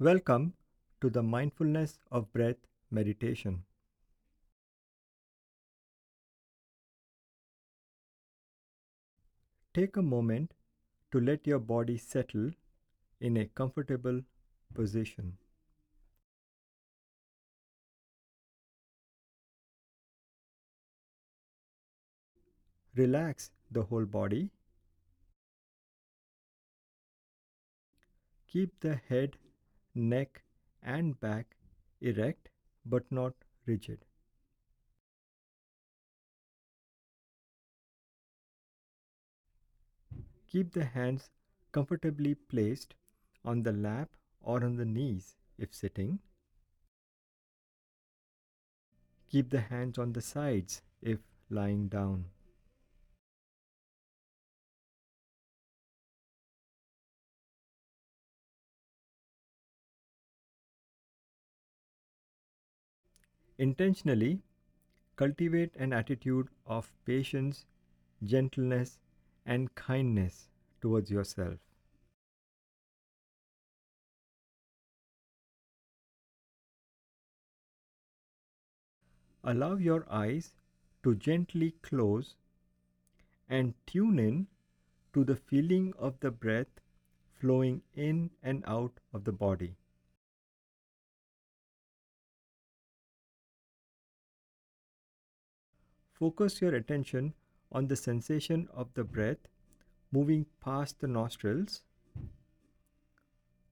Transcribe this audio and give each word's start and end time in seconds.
Welcome 0.00 0.54
to 1.00 1.08
the 1.08 1.22
Mindfulness 1.22 2.00
of 2.10 2.32
Breath 2.32 2.56
meditation. 2.90 3.62
Take 9.72 9.96
a 9.96 10.02
moment 10.02 10.52
to 11.12 11.20
let 11.20 11.46
your 11.46 11.60
body 11.60 11.96
settle 11.96 12.50
in 13.20 13.36
a 13.36 13.44
comfortable 13.44 14.20
position. 14.74 15.36
Relax 22.96 23.52
the 23.70 23.84
whole 23.84 24.06
body. 24.06 24.50
Keep 28.48 28.80
the 28.80 28.96
head, 28.96 29.36
neck, 29.94 30.42
and 30.82 31.18
back 31.20 31.56
erect 32.00 32.48
but 32.84 33.10
not 33.10 33.32
rigid. 33.66 34.04
Keep 40.46 40.72
the 40.72 40.84
hands 40.84 41.30
comfortably 41.72 42.34
placed 42.34 42.94
on 43.44 43.62
the 43.62 43.72
lap 43.72 44.10
or 44.40 44.62
on 44.62 44.76
the 44.76 44.84
knees 44.84 45.34
if 45.58 45.74
sitting. 45.74 46.20
Keep 49.28 49.50
the 49.50 49.60
hands 49.60 49.98
on 49.98 50.12
the 50.12 50.20
sides 50.20 50.82
if 51.02 51.18
lying 51.50 51.88
down. 51.88 52.26
Intentionally 63.58 64.42
cultivate 65.16 65.74
an 65.76 65.92
attitude 65.92 66.48
of 66.66 66.92
patience, 67.04 67.66
gentleness, 68.22 68.98
and 69.46 69.74
kindness 69.74 70.48
towards 70.80 71.10
yourself. 71.10 71.58
Allow 79.44 79.76
your 79.76 80.04
eyes 80.10 80.56
to 81.04 81.14
gently 81.14 81.72
close 81.82 82.34
and 83.48 83.74
tune 83.86 84.18
in 84.18 84.48
to 85.12 85.22
the 85.22 85.36
feeling 85.36 85.92
of 85.98 86.18
the 86.20 86.30
breath 86.30 86.80
flowing 87.40 87.82
in 87.94 88.30
and 88.42 88.64
out 88.66 88.98
of 89.12 89.24
the 89.24 89.32
body. 89.32 89.76
Focus 96.14 96.60
your 96.60 96.74
attention 96.74 97.34
on 97.72 97.88
the 97.88 97.96
sensation 97.96 98.68
of 98.72 98.94
the 98.94 99.02
breath 99.02 99.48
moving 100.12 100.46
past 100.64 101.00
the 101.00 101.08
nostrils 101.08 101.82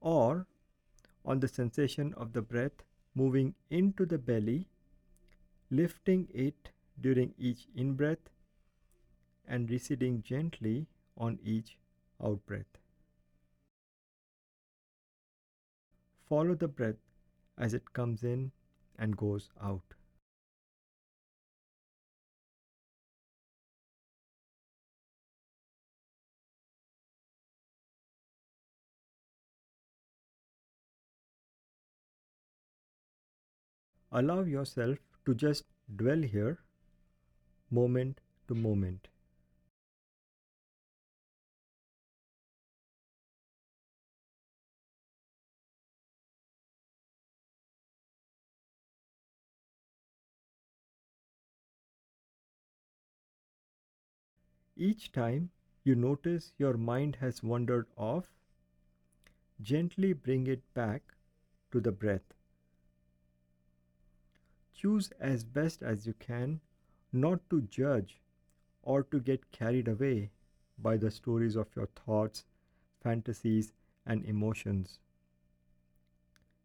or 0.00 0.46
on 1.24 1.40
the 1.40 1.48
sensation 1.48 2.12
of 2.14 2.34
the 2.34 2.42
breath 2.42 2.84
moving 3.14 3.54
into 3.70 4.04
the 4.04 4.18
belly, 4.18 4.66
lifting 5.70 6.28
it 6.32 6.68
during 7.00 7.32
each 7.38 7.66
in 7.74 7.94
breath 7.94 8.30
and 9.48 9.70
receding 9.70 10.22
gently 10.22 10.86
on 11.16 11.38
each 11.42 11.78
out 12.22 12.44
breath. 12.46 12.78
Follow 16.28 16.54
the 16.54 16.68
breath 16.68 17.02
as 17.56 17.72
it 17.72 17.92
comes 17.94 18.22
in 18.22 18.50
and 18.98 19.16
goes 19.16 19.48
out. 19.62 19.95
Allow 34.16 34.42
yourself 34.42 34.98
to 35.26 35.32
just 35.32 35.64
dwell 35.94 36.22
here 36.22 36.58
moment 37.70 38.20
to 38.48 38.54
moment. 38.54 39.08
Each 54.76 55.10
time 55.10 55.50
you 55.84 55.94
notice 55.96 56.52
your 56.56 56.78
mind 56.78 57.16
has 57.16 57.42
wandered 57.42 57.88
off, 57.96 58.32
gently 59.60 60.14
bring 60.14 60.46
it 60.46 60.62
back 60.72 61.02
to 61.72 61.78
the 61.78 61.92
breath. 61.92 62.35
Choose 64.76 65.10
as 65.18 65.42
best 65.42 65.82
as 65.82 66.06
you 66.06 66.12
can 66.20 66.60
not 67.12 67.40
to 67.50 67.62
judge 67.62 68.20
or 68.82 69.02
to 69.04 69.18
get 69.18 69.50
carried 69.50 69.88
away 69.88 70.30
by 70.78 70.98
the 70.98 71.10
stories 71.10 71.56
of 71.56 71.74
your 71.74 71.86
thoughts, 71.86 72.44
fantasies, 73.02 73.72
and 74.04 74.24
emotions. 74.26 74.98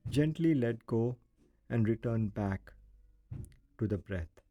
Gently 0.09 0.53
let 0.53 0.85
go 0.85 1.15
and 1.69 1.87
return 1.87 2.27
back 2.27 2.73
to 3.77 3.87
the 3.87 3.97
breath. 3.97 4.41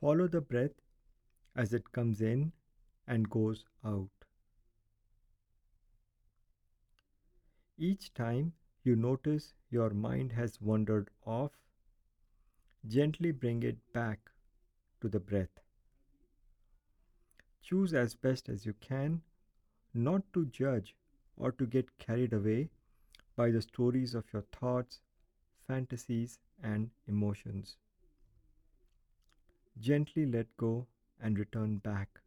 Follow 0.00 0.28
the 0.28 0.40
breath 0.40 0.80
as 1.56 1.72
it 1.74 1.92
comes 1.92 2.20
in 2.20 2.52
and 3.06 3.28
goes 3.28 3.64
out. 3.84 4.10
Each 7.76 8.12
time 8.14 8.52
you 8.84 8.96
notice 8.96 9.54
your 9.70 9.90
mind 9.90 10.32
has 10.32 10.60
wandered 10.60 11.10
off, 11.24 11.52
gently 12.86 13.30
bring 13.32 13.62
it 13.62 13.92
back 13.92 14.30
to 15.00 15.08
the 15.08 15.20
breath. 15.20 15.60
Choose 17.62 17.94
as 17.94 18.14
best 18.14 18.48
as 18.48 18.66
you 18.66 18.74
can 18.74 19.22
not 19.94 20.22
to 20.32 20.46
judge 20.46 20.96
or 21.36 21.52
to 21.52 21.66
get 21.66 21.98
carried 21.98 22.32
away 22.32 22.70
by 23.36 23.50
the 23.50 23.62
stories 23.62 24.14
of 24.14 24.32
your 24.32 24.42
thoughts, 24.52 25.00
fantasies, 25.66 26.38
and 26.62 26.90
emotions. 27.06 27.76
Gently 29.80 30.26
let 30.26 30.54
go 30.58 30.86
and 31.20 31.38
return 31.38 31.78
back 31.78 32.20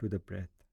to 0.00 0.08
the 0.08 0.18
breath. 0.18 0.63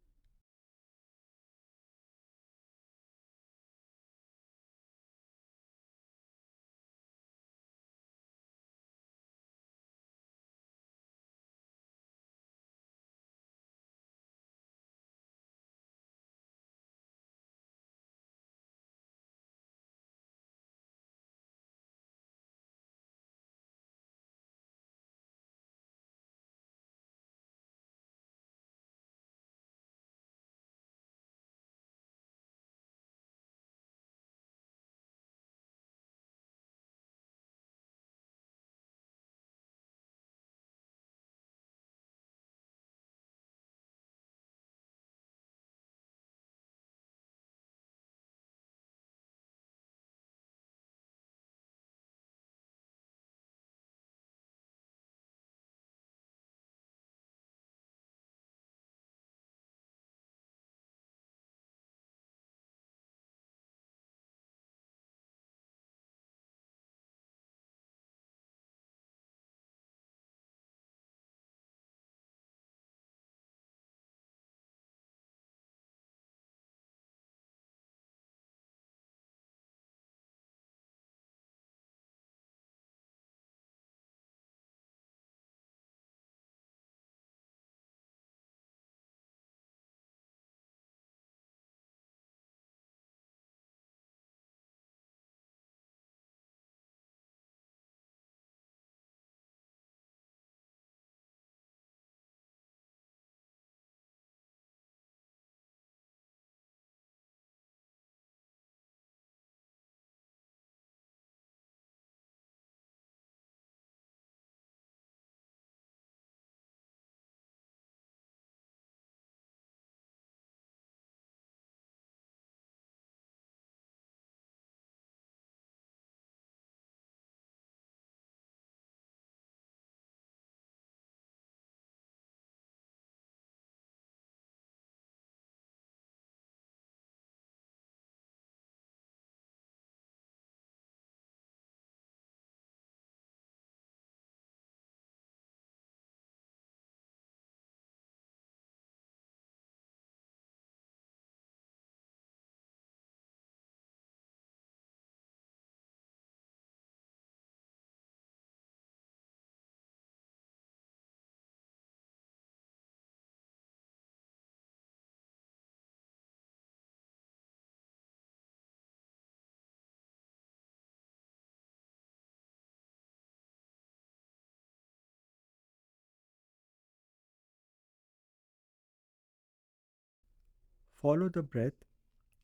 Follow 181.02 181.30
the 181.30 181.42
breath 181.42 181.84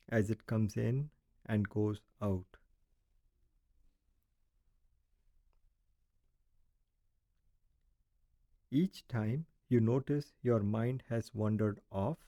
as 0.08 0.30
it 0.30 0.46
comes 0.46 0.76
in 0.76 1.10
and 1.46 1.68
goes 1.68 2.00
out. 2.20 2.44
Each 8.70 9.06
time 9.08 9.46
you 9.68 9.80
notice 9.80 10.32
your 10.42 10.60
mind 10.60 11.04
has 11.08 11.34
wandered 11.34 11.80
off, 11.90 12.18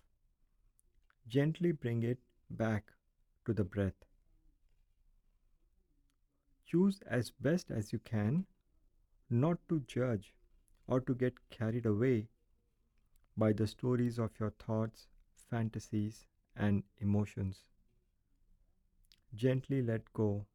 gently 1.28 1.72
bring 1.72 2.02
it 2.02 2.18
back 2.48 2.92
to 3.46 3.52
the 3.52 3.64
breath. 3.64 4.04
Choose 6.66 7.00
as 7.06 7.30
best 7.30 7.70
as 7.70 7.92
you 7.92 7.98
can 7.98 8.46
not 9.28 9.58
to 9.68 9.80
judge 9.80 10.34
or 10.86 11.00
to 11.00 11.14
get 11.14 11.50
carried 11.50 11.86
away 11.86 12.28
by 13.36 13.52
the 13.52 13.66
stories 13.66 14.18
of 14.18 14.30
your 14.38 14.50
thoughts, 14.50 15.08
fantasies, 15.50 16.26
and 16.56 16.84
emotions. 17.00 17.64
Gently 19.34 19.82
let 19.82 20.12
go 20.12 20.46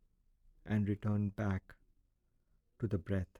and 0.65 0.87
return 0.87 1.29
back 1.29 1.75
to 2.79 2.87
the 2.87 2.97
breath. 2.97 3.39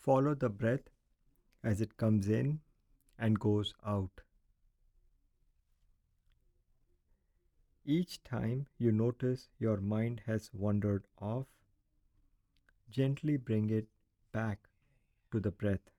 Follow 0.00 0.34
the 0.34 0.48
breath 0.48 0.88
as 1.62 1.82
it 1.82 1.98
comes 1.98 2.26
in 2.26 2.60
and 3.18 3.38
goes 3.38 3.74
out. 3.86 4.22
Each 7.84 8.22
time 8.24 8.66
you 8.78 8.92
notice 8.92 9.48
your 9.58 9.76
mind 9.76 10.22
has 10.26 10.50
wandered 10.54 11.04
off, 11.20 11.46
gently 12.90 13.36
bring 13.36 13.68
it 13.68 13.88
back 14.32 14.68
to 15.32 15.40
the 15.40 15.50
breath. 15.50 15.90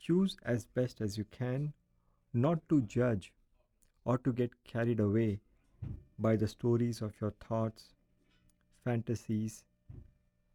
Choose 0.00 0.36
as 0.42 0.64
best 0.64 1.00
as 1.00 1.16
you 1.16 1.24
can 1.24 1.72
not 2.32 2.68
to 2.68 2.80
judge 2.80 3.32
or 4.04 4.18
to 4.18 4.32
get 4.32 4.64
carried 4.64 4.98
away 4.98 5.38
by 6.18 6.34
the 6.34 6.48
stories 6.48 7.00
of 7.02 7.14
your 7.20 7.32
thoughts, 7.32 7.94
fantasies, 8.84 9.62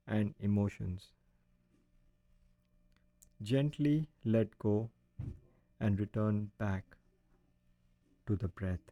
and 0.07 0.33
emotions. 0.39 1.11
Gently 3.41 4.09
let 4.25 4.59
go 4.59 4.89
and 5.79 5.99
return 5.99 6.51
back 6.57 6.97
to 8.27 8.35
the 8.35 8.47
breath. 8.49 8.91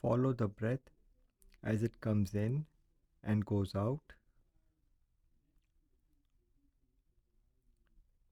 Follow 0.00 0.32
the 0.32 0.48
breath 0.48 0.88
as 1.62 1.82
it 1.82 2.00
comes 2.00 2.34
in 2.34 2.66
and 3.22 3.44
goes 3.44 3.74
out. 3.74 4.14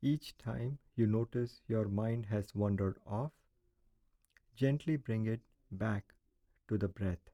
Each 0.01 0.39
time 0.39 0.79
you 0.95 1.07
notice 1.07 1.61
your 1.69 1.89
mind 1.89 2.27
has 2.27 2.55
wandered 2.55 2.99
off, 3.07 3.33
gently 4.57 4.97
bring 4.97 5.27
it 5.27 5.41
back 5.71 6.15
to 6.69 6.77
the 6.79 6.89
breath. 6.89 7.31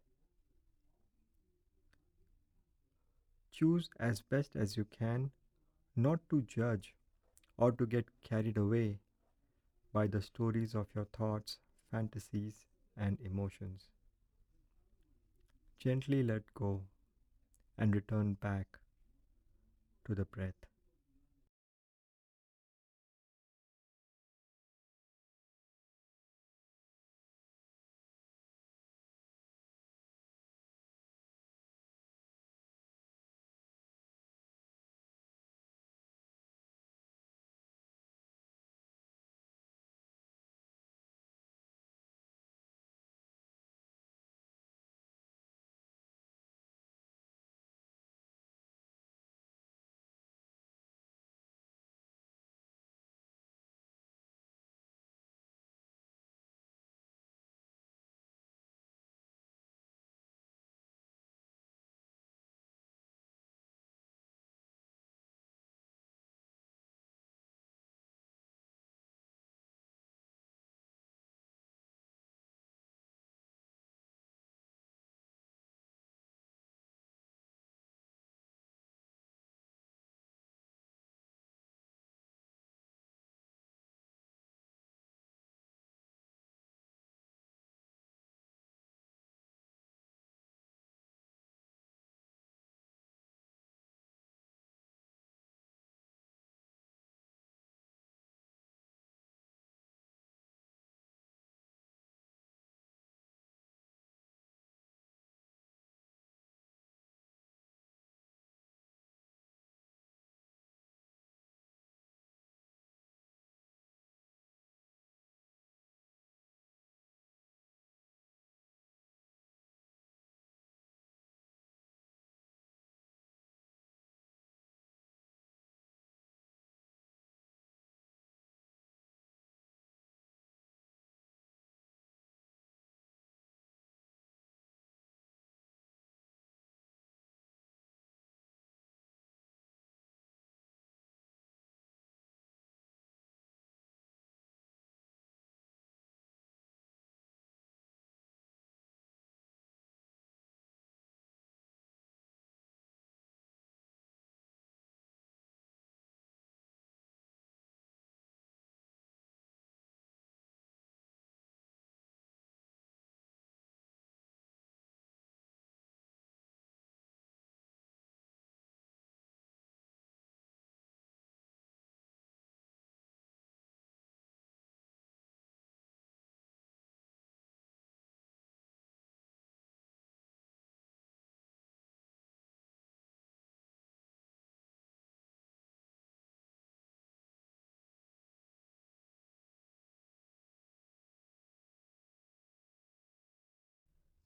Choose 3.53 3.89
as 4.01 4.21
best 4.21 4.57
as 4.57 4.77
you 4.77 4.85
can 4.85 5.31
not 5.97 6.21
to 6.31 6.43
judge 6.43 6.95
or 7.57 7.73
to 7.73 7.87
get 7.87 8.07
carried 8.25 8.57
away 8.57 8.99
by 9.93 10.07
the 10.07 10.23
stories 10.23 10.75
of 10.75 10.89
your 10.95 11.05
thoughts, 11.07 11.59
fantasies, 11.91 12.67
and 12.97 13.21
emotions. 13.21 13.89
Gently 15.83 16.23
let 16.23 16.45
go 16.55 16.85
and 17.77 17.93
return 17.93 18.35
back 18.35 18.79
to 20.05 20.15
the 20.15 20.25
breath. 20.25 20.55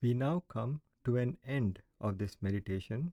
We 0.02 0.14
now 0.14 0.44
come 0.48 0.80
to 1.04 1.16
an 1.16 1.38
end 1.46 1.80
of 2.00 2.18
this 2.18 2.36
meditation. 2.40 3.12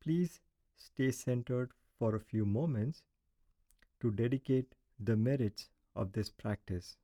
Please 0.00 0.40
stay 0.76 1.10
centered 1.10 1.70
for 1.98 2.14
a 2.14 2.20
few 2.20 2.44
moments 2.44 3.02
to 4.00 4.10
dedicate 4.10 4.74
the 4.98 5.16
merits 5.16 5.70
of 5.94 6.12
this 6.12 6.30
practice. 6.30 6.96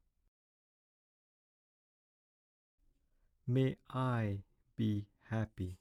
May 3.46 3.77
I 3.88 4.42
be 4.77 5.07
happy. 5.23 5.79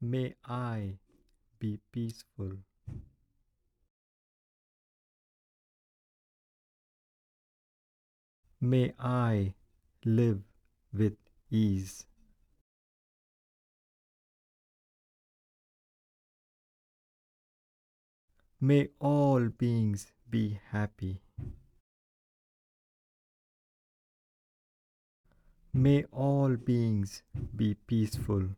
May 0.00 0.34
I 0.44 0.98
be 1.58 1.80
peaceful. 1.90 2.58
May 8.70 8.92
I 8.98 9.54
live 10.04 10.40
with 10.92 11.16
ease. 11.48 12.04
May 18.60 18.88
all 18.98 19.48
beings 19.62 20.10
be 20.28 20.58
happy. 20.72 21.20
May 25.72 26.02
all 26.10 26.56
beings 26.56 27.22
be 27.54 27.74
peaceful. 27.74 28.48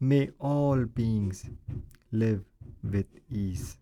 May 0.00 0.30
all 0.40 0.86
beings 0.86 1.44
live 2.10 2.42
with 2.82 3.06
ease. 3.30 3.76